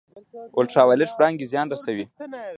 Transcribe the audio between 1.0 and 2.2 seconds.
وړانګې زیان رسوي